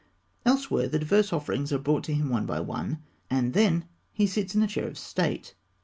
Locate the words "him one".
2.15-2.47